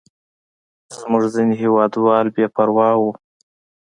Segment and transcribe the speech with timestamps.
[0.97, 3.11] زموږ ځینې هېوادوال بې پروا وو.